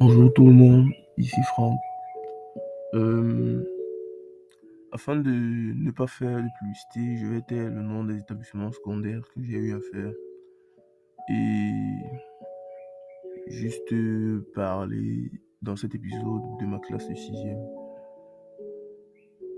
[0.00, 1.78] Bonjour tout le monde, ici Franck.
[2.94, 3.62] Euh,
[4.92, 9.20] afin de ne pas faire de publicité, je vais taire le nom des établissements secondaires
[9.34, 10.12] que j'ai eu à faire
[11.28, 11.92] et
[13.48, 13.94] juste
[14.54, 17.62] parler dans cet épisode de ma classe de sixième.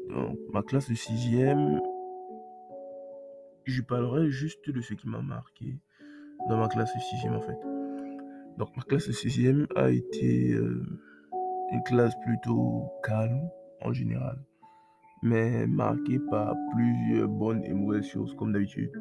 [0.08, 1.80] Donc, ma classe de sixième,
[3.64, 5.78] je parlerai juste de ce qui m'a marqué
[6.48, 7.81] dans ma classe de sixième en fait.
[8.58, 10.82] Donc ma classe de sixième a été euh,
[11.72, 13.48] une classe plutôt calme
[13.80, 14.38] en général,
[15.22, 18.92] mais marquée par plusieurs bonnes et mauvaises choses comme d'habitude.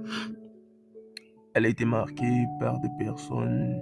[1.53, 3.81] Elle a été marquée par des personnes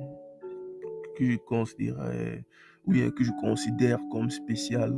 [1.15, 2.43] que je considérais,
[2.87, 4.97] que je considère comme spéciales.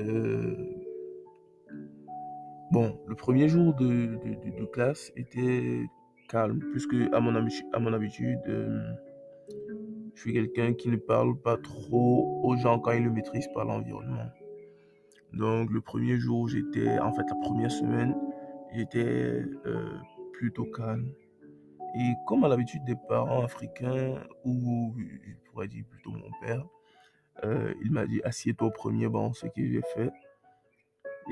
[0.00, 0.56] Euh,
[2.72, 5.84] bon, le premier jour de, classe était
[6.28, 8.92] calme, puisque à mon, à mon habitude, euh,
[10.14, 13.64] je suis quelqu'un qui ne parle pas trop aux gens quand ils ne maîtrisent pas
[13.64, 14.30] l'environnement.
[15.32, 18.14] Donc le premier jour, j'étais, en fait la première semaine,
[18.72, 19.98] j'étais euh,
[20.32, 21.10] plutôt calme.
[21.96, 26.64] Et comme à l'habitude des parents africains, ou je pourrais dire plutôt mon père,
[27.44, 30.10] euh, il m'a dit assieds-toi au premier banc, ce que j'ai fait.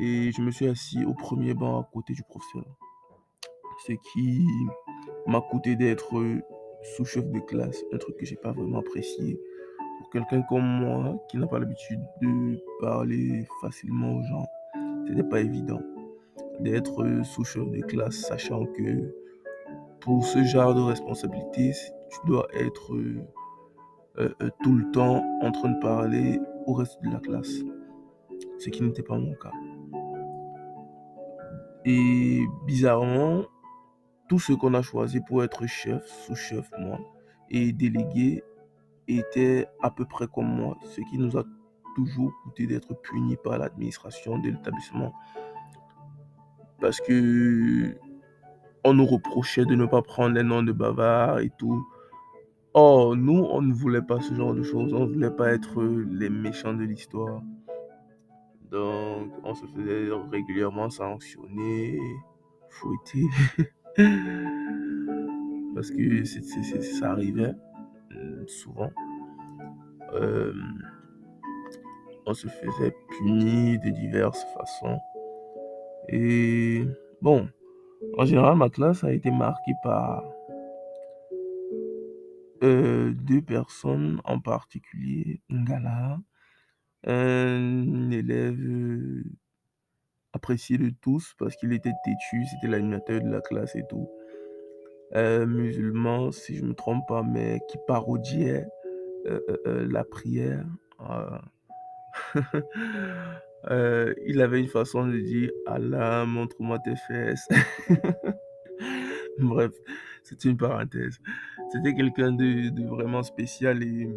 [0.01, 2.65] Et je me suis assis au premier banc à côté du professeur.
[3.87, 4.47] Ce qui
[5.27, 6.15] m'a coûté d'être
[6.83, 9.39] sous-chef de classe, un truc que j'ai pas vraiment apprécié.
[9.99, 14.47] Pour quelqu'un comme moi, qui n'a pas l'habitude de parler facilement aux gens,
[15.07, 15.81] c'était pas évident
[16.61, 19.15] d'être sous-chef de classe, sachant que
[20.01, 21.73] pour ce genre de responsabilité,
[22.11, 23.25] tu dois être euh,
[24.19, 27.63] euh, tout le temps en train de parler au reste de la classe,
[28.59, 29.53] ce qui n'était pas mon cas.
[31.85, 33.45] Et bizarrement,
[34.33, 36.99] tout ce qu'on a choisi pour être chef, sous-chef, moi,
[37.51, 38.43] et délégué
[39.07, 41.45] était à peu près comme moi, ce qui nous a
[41.95, 45.13] toujours coûté d'être punis par l'administration de l'établissement.
[46.81, 47.95] Parce que
[48.85, 51.87] on nous reprochait de ne pas prendre les noms de bavards et tout.
[52.73, 54.95] Or, nous, on ne voulait pas ce genre de choses.
[54.95, 57.43] On ne voulait pas être les méchants de l'histoire.
[58.71, 62.01] Donc, on se faisait régulièrement sanctionner,
[62.71, 63.27] fouetter.
[65.75, 67.55] Parce que ça arrivait
[68.13, 68.91] euh, souvent.
[70.15, 70.55] Euh,
[72.27, 74.99] on se faisait punir de diverses façons.
[76.09, 76.85] Et
[77.21, 77.49] bon,
[78.17, 80.25] en général, ma classe a été marquée par
[82.63, 85.43] euh, deux personnes en particulier.
[85.51, 86.19] Ngala,
[87.07, 89.25] un élève
[90.43, 94.11] apprécié de tous parce qu'il était têtu, c'était l'animateur de la classe et tout.
[95.15, 98.67] Euh, musulman, si je me trompe pas, mais qui parodiait
[99.27, 100.65] euh, euh, la prière.
[104.27, 107.47] il avait une façon de dire Allah, montre-moi tes fesses.
[109.39, 109.71] Bref,
[110.25, 111.21] c'est une parenthèse.
[111.71, 114.09] C'était quelqu'un de, de, vraiment spécial et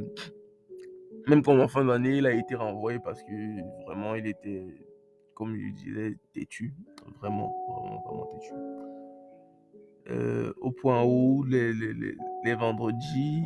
[1.27, 4.65] même comme en fin d'année, il a été renvoyé parce que vraiment il était
[5.35, 6.73] comme je disais, têtu.
[7.19, 8.53] Vraiment, vraiment, vraiment têtu.
[10.09, 13.43] Euh, au point où les, les, les, vendredis,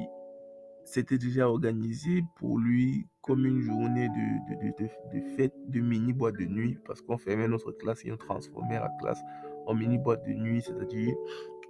[0.83, 6.11] c'était déjà organisé pour lui comme une journée de, de, de, de fête de mini
[6.11, 9.21] boîte de nuit parce qu'on fermait notre classe et on transformait la classe
[9.67, 11.13] en mini boîte de nuit, c'est-à-dire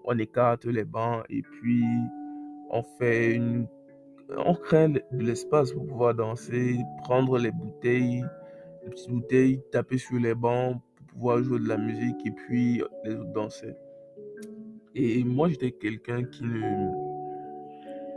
[0.06, 1.84] on écarte les bancs et puis
[2.72, 3.68] on fait une
[4.38, 8.24] on crée de l'espace pour pouvoir danser, prendre les bouteilles,
[8.84, 12.82] les petites bouteilles, taper sur les bancs pour pouvoir jouer de la musique et puis
[13.04, 13.74] les autres danser.
[14.96, 16.90] Et moi, j'étais quelqu'un qui ne,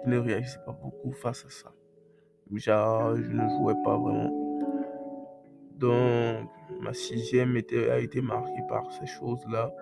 [0.07, 1.73] ne réagissait pas beaucoup face à ça.
[2.53, 4.31] Genre, je ne jouais pas vraiment.
[5.77, 6.49] Donc,
[6.81, 9.73] ma sixième a été marquée par ces choses-là.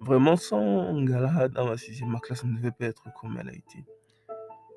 [0.00, 3.52] Vraiment, sans gala dans ma sixième, ma classe ne devait pas être comme elle a
[3.52, 3.84] été.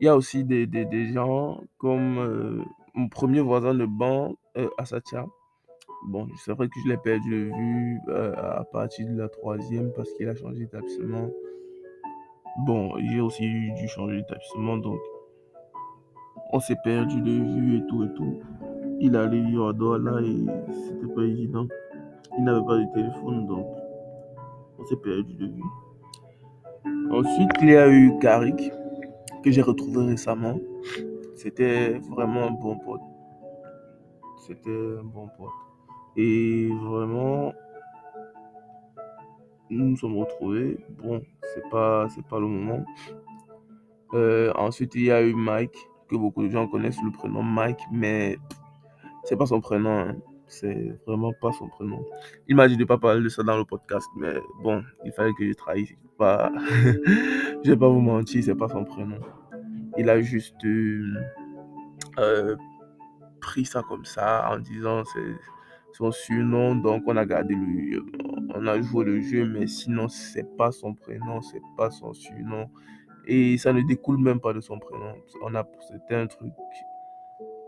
[0.01, 2.61] Il y a aussi des, des, des gens comme euh,
[2.93, 5.25] mon premier voisin de banc, euh, Asatia.
[6.05, 9.91] Bon, c'est vrai que je l'ai perdu de vue euh, à partir de la troisième
[9.93, 11.29] parce qu'il a changé d'établissement.
[12.65, 14.99] Bon, j'ai aussi dû changer d'établissement, donc
[16.51, 18.39] on s'est perdu de vue et tout et tout.
[18.99, 21.67] Il allait vivre à Douala et c'était pas évident.
[22.37, 23.65] Il n'avait pas de téléphone, donc
[24.77, 25.63] on s'est perdu de vue.
[27.11, 28.71] Ensuite, il y a eu Karik,
[29.43, 30.59] que j'ai retrouvé récemment.
[31.35, 33.01] C'était vraiment un bon pote.
[34.45, 35.49] C'était un bon pote.
[36.17, 37.53] Et vraiment,
[39.69, 40.77] nous nous sommes retrouvés.
[41.01, 41.21] Bon,
[41.53, 42.83] c'est pas, c'est pas le moment.
[44.13, 45.77] Euh, ensuite, il y a eu Mike,
[46.09, 48.37] que beaucoup de gens connaissent le prénom Mike, mais
[49.23, 49.97] c'est pas son prénom.
[49.97, 50.15] Hein.
[50.47, 52.05] C'est vraiment pas son prénom.
[52.49, 55.33] Il m'a dit de pas parler de ça dans le podcast, mais bon, il fallait
[55.33, 55.93] que je trahisse.
[56.17, 56.51] Pas...
[57.63, 59.19] je vais pas vous mentir, c'est pas son prénom.
[59.97, 61.13] Il a juste euh,
[62.19, 62.55] euh,
[63.43, 65.35] pris ça comme ça en disant c'est
[65.93, 68.03] son surnom, donc on a gardé le,
[68.55, 72.69] on a joué le jeu, mais sinon c'est pas son prénom, c'est pas son surnom
[73.25, 75.13] et ça ne découle même pas de son prénom.
[75.43, 76.51] On a c'était un truc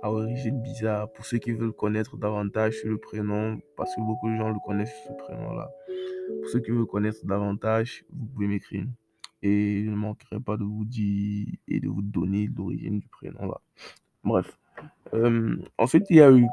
[0.02, 4.30] à origine bizarre pour ceux qui veulent connaître davantage sur le prénom, parce que beaucoup
[4.30, 5.72] de gens le connaissent ce prénom-là.
[6.42, 8.86] Pour ceux qui veulent connaître davantage, vous pouvez m'écrire
[9.42, 13.46] et je ne manquerai pas de vous dire et de vous donner l'origine du prénom
[13.48, 13.62] là.
[14.24, 14.58] Bref.
[15.14, 16.48] Euh, ensuite, il y a eu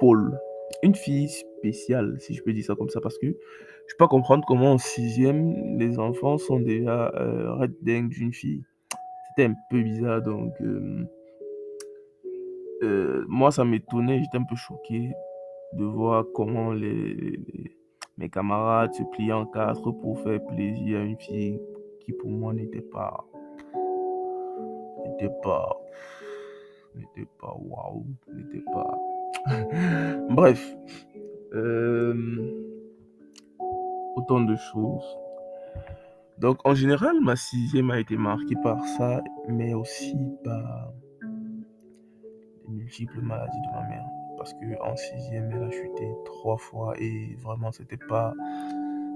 [0.00, 0.38] Paul,
[0.82, 4.08] une fille spéciale, si je peux dire ça comme ça, parce que je peux pas
[4.08, 8.64] comprendre comment en sixième, les enfants sont déjà euh, red dingue d'une fille.
[9.28, 11.04] C'était un peu bizarre, donc euh,
[12.82, 15.12] euh, moi ça m'étonnait, j'étais un peu choqué
[15.74, 17.40] de voir comment les,
[18.18, 21.60] mes camarades se pliaient en quatre pour faire plaisir à une fille
[22.00, 23.24] qui pour moi n'était pas
[25.06, 25.80] n'était pas
[26.94, 28.98] n'était pas waouh n'était pas
[30.30, 30.76] bref
[31.54, 32.14] euh,
[34.16, 35.18] autant de choses.
[36.38, 40.92] Donc en général ma sixième a été marquée par ça mais aussi par
[42.68, 44.04] les multiples maladies de ma mère.
[44.38, 48.34] Parce que en sixième elle a chuté trois fois et vraiment c'était pas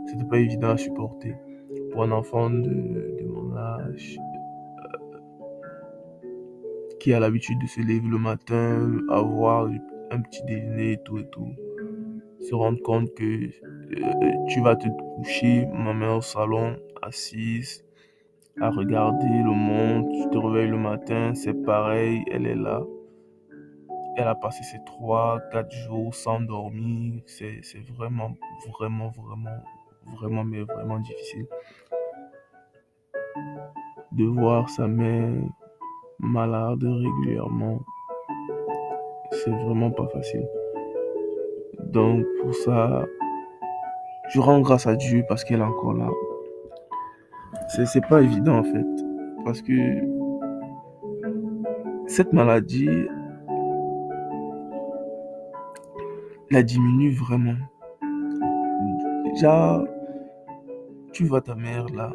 [0.06, 1.34] c'était pas évident à supporter.
[1.90, 4.19] Pour un enfant de, mon âge
[7.06, 9.69] qui a l'habitude de se lever le matin, avoir
[10.11, 11.53] un petit déjeuner et tout et tout,
[12.41, 17.85] se rendre compte que euh, tu vas te coucher, ma mère au salon, assise,
[18.61, 22.82] à regarder le monde, tu te réveilles le matin, c'est pareil, elle est là.
[24.17, 27.23] Elle a passé ses 3, 4 jours sans dormir.
[27.26, 27.61] C'est
[27.97, 28.35] vraiment,
[28.81, 29.62] vraiment, vraiment,
[30.19, 31.47] vraiment, mais vraiment difficile
[34.11, 35.35] de voir sa mère
[36.18, 37.80] malade régulièrement.
[39.32, 40.48] C'est vraiment pas facile.
[41.92, 43.06] Donc pour ça,
[44.30, 46.08] je rends grâce à Dieu parce qu'elle est encore là.
[47.68, 48.86] C'est pas évident en fait.
[49.44, 49.72] Parce que
[52.06, 52.88] cette maladie
[56.50, 57.56] la diminue vraiment.
[59.24, 59.84] Déjà,
[61.12, 62.12] tu vois ta mère là,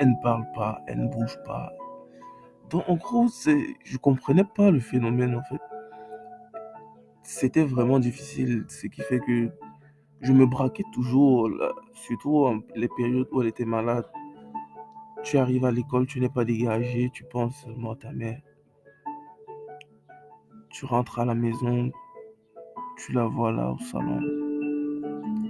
[0.00, 1.72] elle ne parle pas, elle ne bouge pas.
[2.70, 5.60] Donc en gros, c'est, je comprenais pas le phénomène en fait.
[7.22, 9.50] C'était vraiment difficile, ce qui fait que
[10.20, 11.50] je me braquais toujours,
[11.92, 14.06] surtout les périodes où elle était malade.
[15.24, 18.40] Tu arrives à l'école, tu n'es pas dégagé, tu penses seulement à ta mère.
[20.70, 21.90] Tu rentres à la maison,
[22.96, 24.20] tu la vois là au salon,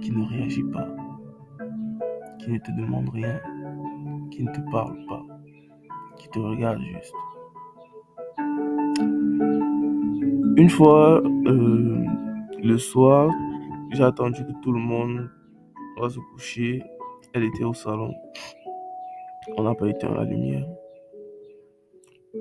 [0.01, 0.87] qui ne réagit pas,
[2.39, 3.39] qui ne te demande rien
[4.31, 5.16] qui ne te parle pas,
[6.17, 7.13] qui te regarde juste.
[10.57, 12.03] Une fois, euh,
[12.63, 13.31] le soir,
[13.91, 15.29] j'ai attendu que tout le monde
[15.99, 16.83] va se coucher.
[17.33, 18.13] Elle était au salon.
[19.55, 20.67] On n'a pas éteint la lumière.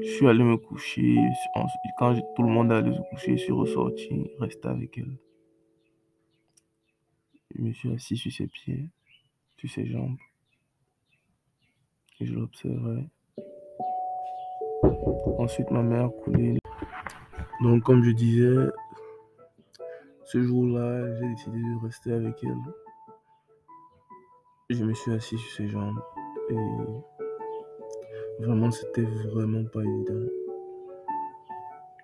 [0.01, 1.17] Je suis allé me coucher.
[1.99, 5.17] Quand tout le monde allait se coucher, je suis ressorti, resté avec elle.
[7.55, 8.91] Je me suis assis sur ses pieds,
[9.57, 10.17] sur ses jambes
[12.21, 13.05] et je l'observais.
[15.39, 16.59] Ensuite, ma mère coulait.
[17.63, 18.57] Donc, comme je disais,
[20.25, 22.57] ce jour-là, j'ai décidé de rester avec elle.
[24.71, 26.01] Je me suis assis sur ses jambes
[26.51, 26.57] et
[28.41, 30.27] vraiment, c'était vraiment pas évident.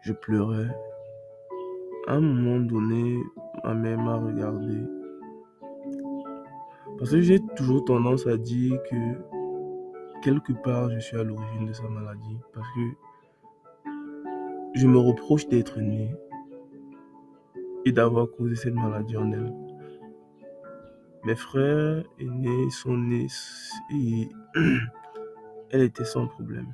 [0.02, 0.70] Je pleurais.
[2.06, 3.20] À un moment donné,
[3.64, 4.78] ma mère m'a regardé.
[6.98, 9.41] Parce que j'ai toujours tendance à dire que
[10.22, 12.80] quelque part, je suis à l'origine de sa maladie parce que
[14.74, 16.14] je me reproche d'être né
[17.84, 19.52] et d'avoir causé cette maladie en elle.
[21.24, 23.26] Mes frères aînés sont nés
[23.90, 24.28] et
[25.70, 26.72] elle était sans problème.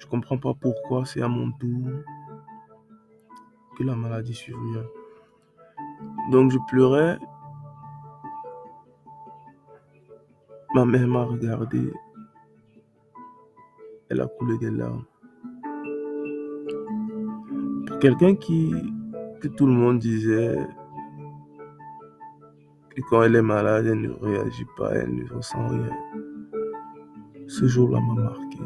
[0.00, 1.88] Je comprends pas pourquoi c'est à mon tour
[3.78, 4.84] que la maladie survient.
[6.30, 7.18] Donc je pleurais.
[10.74, 11.92] Ma mère m'a regardé
[14.12, 15.04] elle a coulé des larmes.
[17.86, 18.70] Pour quelqu'un qui,
[19.40, 20.58] que tout le monde disait
[22.90, 25.96] que quand elle est malade, elle ne réagit pas, elle ne ressent rien.
[27.46, 28.58] Ce jour-là m'a marqué.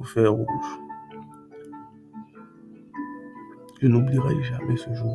[0.00, 0.70] au fer rouge.
[3.80, 5.14] Je n'oublierai jamais ce jour.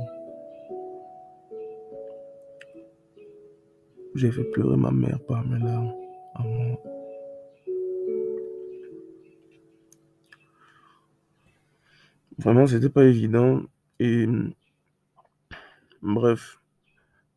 [4.16, 5.94] J'ai fait pleurer ma mère par mes larmes
[6.36, 6.63] à moi.
[12.44, 13.62] Vraiment, c'était pas évident.
[14.02, 14.28] Et
[16.02, 16.60] bref,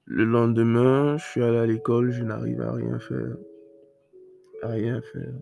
[0.04, 3.36] le lendemain, je suis allé à l'école, je n'arrive à rien faire.
[4.62, 5.32] À rien faire.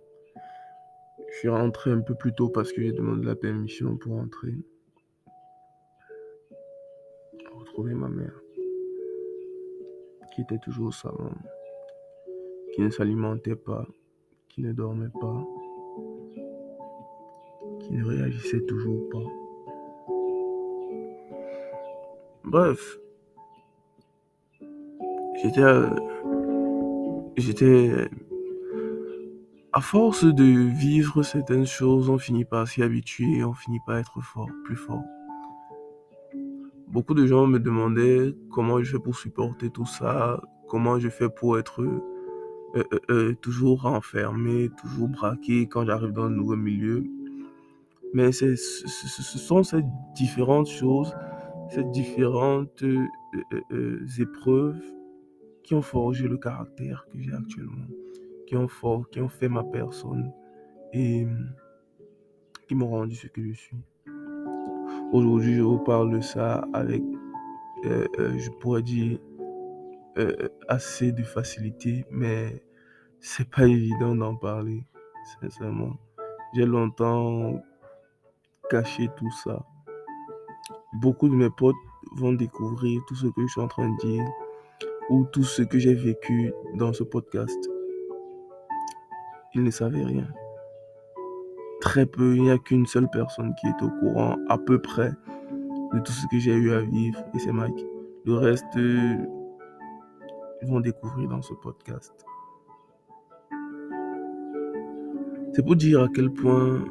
[1.31, 4.55] Je suis rentré un peu plus tôt parce que j'ai demandé la permission pour entrer.
[7.55, 8.39] Retrouver ma mère,
[10.35, 11.33] qui était toujours au salon,
[12.75, 13.87] qui ne s'alimentait pas,
[14.51, 15.43] qui ne dormait pas,
[17.81, 19.44] qui ne réagissait toujours pas.
[22.45, 22.99] Bref,
[25.43, 25.89] j'étais, euh,
[27.39, 27.91] j'étais,
[29.73, 34.21] à force de vivre certaines choses, on finit par s'y habituer, on finit par être
[34.21, 35.03] fort, plus fort.
[36.89, 41.31] Beaucoup de gens me demandaient comment je fais pour supporter tout ça, comment je fais
[41.31, 47.05] pour être euh, euh, toujours enfermé, toujours braqué quand j'arrive dans un nouveau milieu.
[48.13, 49.83] Mais ce sont ces
[50.15, 51.17] différentes choses
[51.75, 53.09] ces différentes euh,
[53.53, 54.81] euh, euh, épreuves
[55.65, 57.87] qui ont forgé le caractère que j'ai actuellement,
[58.47, 58.69] qui ont,
[59.11, 60.33] qui ont fait ma personne
[60.93, 61.27] et
[62.69, 63.77] qui m'ont rendu ce que je suis.
[65.13, 67.03] Aujourd'hui, je vous parle de ça avec,
[67.83, 69.19] je pourrais dire,
[70.69, 72.63] assez de facilité, mais
[73.21, 74.85] c'est pas évident d'en parler,
[75.41, 75.97] sincèrement.
[76.55, 77.61] J'ai longtemps
[78.71, 79.65] caché tout ça
[80.95, 81.77] beaucoup de mes potes
[82.17, 84.25] vont découvrir tout ce que je suis en train de dire
[85.11, 87.71] ou tout ce que j'ai vécu dans ce podcast.
[89.55, 90.29] Ils ne savaient rien.
[91.81, 95.13] Très peu, il n'y a qu'une seule personne qui est au courant à peu près
[95.93, 97.85] de tout ce que j'ai eu à vivre et c'est Mike.
[98.25, 99.29] Le reste, ils
[100.67, 102.25] vont découvrir dans ce podcast.
[105.53, 106.85] C'est pour dire à quel point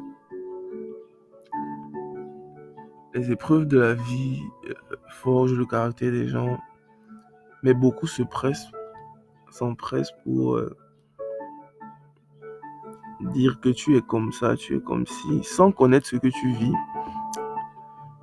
[3.14, 4.74] les épreuves de la vie euh,
[5.08, 6.58] forgent le caractère des gens,
[7.62, 8.70] mais beaucoup se pressent,
[9.50, 10.76] s'empressent pour euh,
[13.20, 16.52] dire que tu es comme ça, tu es comme si, sans connaître ce que tu
[16.52, 16.74] vis.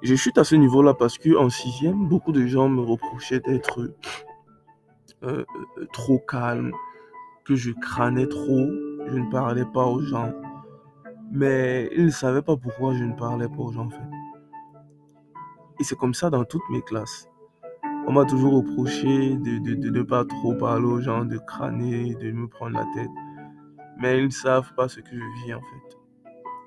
[0.02, 3.94] Je chute à ce niveau-là parce que en sixième, beaucoup de gens me reprochaient d'être
[5.24, 5.46] euh,
[5.94, 6.74] trop calme,
[7.46, 8.68] que je crânais trop,
[9.08, 10.34] je ne parlais pas aux gens.
[11.32, 14.21] Mais ils ne savaient pas pourquoi je ne parlais pas aux gens en fait.
[15.82, 17.28] Et c'est comme ça dans toutes mes classes.
[18.06, 22.48] On m'a toujours reproché de, ne pas trop parler aux gens, de crâner, de me
[22.48, 23.10] prendre la tête.
[23.98, 25.98] Mais ils ne savent pas ce que je vis en fait.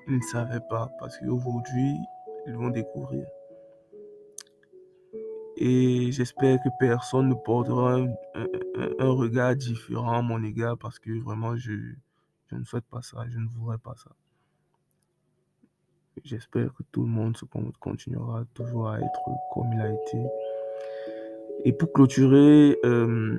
[0.09, 1.93] Ils ne savaient pas parce qu'aujourd'hui,
[2.45, 3.25] ils vont découvrir.
[5.55, 11.55] Et j'espère que personne ne portera un, regard différent à mon égard parce que vraiment,
[11.55, 11.71] je,
[12.47, 14.11] je ne souhaite pas ça, je ne voudrais pas ça.
[16.23, 17.35] J'espère que tout le monde
[17.79, 19.19] continuera toujours à être
[19.53, 20.17] comme il a été.
[21.65, 23.37] Et pour clôturer euh,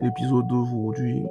[0.00, 1.24] l'épisode d'aujourd'hui,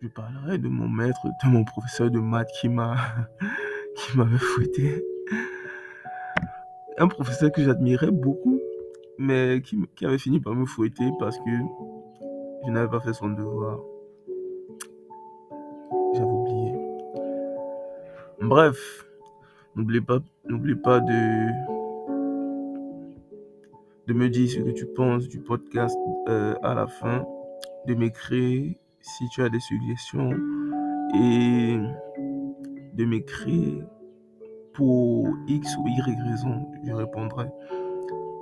[0.00, 2.96] je parlerai de mon maître, de mon professeur de maths qui m'a
[3.96, 5.04] qui m'avait fouetté.
[6.96, 8.58] Un professeur que j'admirais beaucoup,
[9.18, 11.50] mais qui, qui avait fini par me fouetter parce que
[12.64, 13.80] je n'avais pas fait son devoir.
[18.50, 19.06] Bref,
[19.76, 20.52] n'oublie pas, de
[24.12, 25.96] me dire ce que tu penses du podcast
[26.28, 27.24] euh, à la fin,
[27.86, 30.32] de m'écrire si tu as des suggestions
[31.14, 31.78] et
[32.94, 33.86] de m'écrire
[34.74, 37.46] pour X ou Y raison, je répondrai.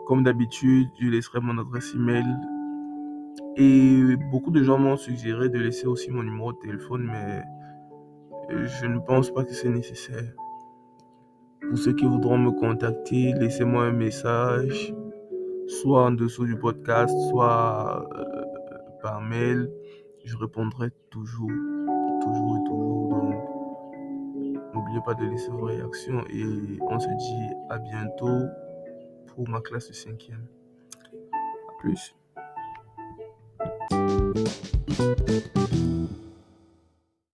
[0.06, 2.24] Comme d'habitude, je laisserai mon adresse email.
[3.58, 7.42] Et beaucoup de gens m'ont suggéré de laisser aussi mon numéro de téléphone, mais
[8.49, 10.33] je ne pense pas que c'est nécessaire.
[11.69, 14.95] Pour ceux qui voudront me contacter, laissez-moi un message,
[15.67, 18.45] soit en dessous du podcast, soit euh,
[19.02, 19.71] par mail.
[20.25, 21.50] Je répondrai toujours,
[22.23, 23.09] toujours et toujours.
[23.11, 23.35] Donc,
[24.75, 28.47] n'oubliez pas de laisser vos réactions et on se dit à bientôt
[29.26, 30.47] pour ma classe de cinquième.
[31.69, 32.14] A plus.